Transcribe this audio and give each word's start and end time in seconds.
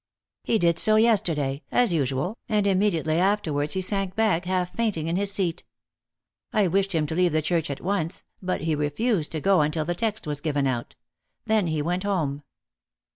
He 0.43 0.57
did 0.57 0.79
so 0.79 0.95
yesterday, 0.95 1.61
as 1.71 1.93
usual, 1.93 2.39
and 2.49 2.65
immediately 2.65 3.17
afterwards 3.19 3.73
he 3.73 3.81
sank 3.81 4.15
back 4.15 4.45
half 4.45 4.73
fainting 4.73 5.05
in 5.07 5.15
his 5.15 5.31
seat. 5.31 5.63
I 6.51 6.65
wished 6.67 6.95
him 6.95 7.05
to 7.05 7.13
leave 7.13 7.33
the 7.33 7.43
church 7.43 7.69
at 7.69 7.81
once, 7.81 8.23
but 8.41 8.61
he 8.61 8.73
refused 8.73 9.31
to 9.33 9.39
go 9.41 9.61
until 9.61 9.85
the 9.85 9.93
text 9.93 10.25
was 10.25 10.41
given 10.41 10.65
out. 10.65 10.95
Then 11.45 11.67
he 11.67 11.83
went 11.83 12.01
home." 12.01 12.41